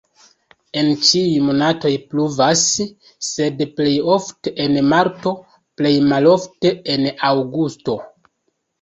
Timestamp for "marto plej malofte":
4.97-6.77